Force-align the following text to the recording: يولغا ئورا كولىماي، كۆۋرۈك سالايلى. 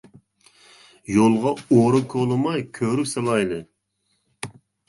يولغا 1.17 1.51
ئورا 1.75 2.01
كولىماي، 2.15 2.65
كۆۋرۈك 2.79 3.13
سالايلى. 3.15 3.63